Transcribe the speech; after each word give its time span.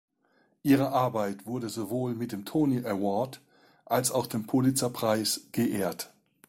Ihre 0.63 0.93
Arbeit 0.93 1.45
wurde 1.45 1.69
sowohl 1.69 2.15
mit 2.15 2.31
dem 2.31 2.43
Tony 2.43 2.83
Award 2.83 3.39
als 3.85 4.09
auch 4.09 4.25
dem 4.25 4.47
Pulitzer-Preis 4.47 5.41
geehrt. 5.51 6.11